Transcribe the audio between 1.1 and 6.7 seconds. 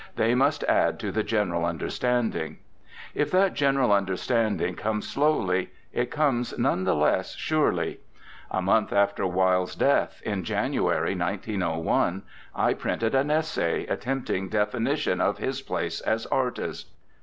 the general understanding. If that general understanding comes slowly, it comes